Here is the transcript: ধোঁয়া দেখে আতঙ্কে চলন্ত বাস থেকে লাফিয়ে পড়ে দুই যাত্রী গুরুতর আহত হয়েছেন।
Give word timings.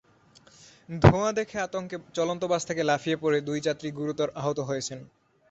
ধোঁয়া 0.89 1.31
দেখে 1.39 1.57
আতঙ্কে 1.61 1.97
চলন্ত 2.13 2.43
বাস 2.51 2.61
থেকে 2.69 2.81
লাফিয়ে 2.83 3.17
পড়ে 3.17 3.39
দুই 3.41 3.59
যাত্রী 3.67 3.89
গুরুতর 3.99 4.27
আহত 4.39 4.57
হয়েছেন। 4.69 4.99